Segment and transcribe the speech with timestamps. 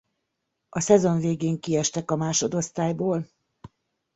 [0.69, 3.27] A szezon végén kiestek a másodosztályból.